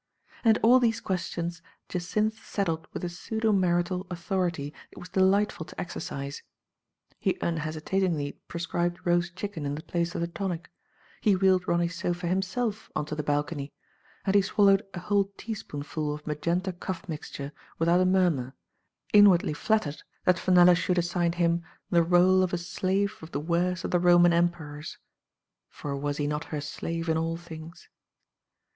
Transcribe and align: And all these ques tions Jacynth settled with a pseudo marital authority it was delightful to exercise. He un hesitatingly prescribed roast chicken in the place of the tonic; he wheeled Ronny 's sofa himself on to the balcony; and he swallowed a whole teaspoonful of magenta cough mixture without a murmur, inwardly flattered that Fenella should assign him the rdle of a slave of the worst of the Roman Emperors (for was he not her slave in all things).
And 0.43 0.57
all 0.63 0.79
these 0.79 0.99
ques 0.99 1.27
tions 1.27 1.61
Jacynth 1.87 2.43
settled 2.43 2.87
with 2.91 3.03
a 3.05 3.07
pseudo 3.09 3.51
marital 3.51 4.07
authority 4.09 4.73
it 4.91 4.97
was 4.97 5.09
delightful 5.09 5.63
to 5.67 5.79
exercise. 5.79 6.41
He 7.19 7.37
un 7.39 7.57
hesitatingly 7.57 8.31
prescribed 8.47 8.97
roast 9.05 9.35
chicken 9.35 9.63
in 9.63 9.75
the 9.75 9.83
place 9.83 10.15
of 10.15 10.21
the 10.21 10.27
tonic; 10.27 10.71
he 11.21 11.35
wheeled 11.35 11.67
Ronny 11.67 11.87
's 11.87 11.97
sofa 11.97 12.25
himself 12.25 12.89
on 12.95 13.05
to 13.05 13.13
the 13.13 13.21
balcony; 13.21 13.73
and 14.25 14.33
he 14.33 14.41
swallowed 14.41 14.83
a 14.95 15.01
whole 15.01 15.25
teaspoonful 15.37 16.15
of 16.15 16.25
magenta 16.25 16.73
cough 16.73 17.07
mixture 17.07 17.51
without 17.77 18.01
a 18.01 18.05
murmur, 18.05 18.55
inwardly 19.13 19.53
flattered 19.53 20.01
that 20.25 20.39
Fenella 20.39 20.73
should 20.73 20.97
assign 20.97 21.33
him 21.33 21.61
the 21.91 22.03
rdle 22.03 22.41
of 22.43 22.53
a 22.53 22.57
slave 22.57 23.19
of 23.21 23.29
the 23.33 23.39
worst 23.39 23.83
of 23.83 23.91
the 23.91 23.99
Roman 23.99 24.33
Emperors 24.33 24.97
(for 25.69 25.95
was 25.95 26.17
he 26.17 26.25
not 26.25 26.45
her 26.45 26.59
slave 26.59 27.07
in 27.07 27.17
all 27.19 27.37
things). 27.37 27.87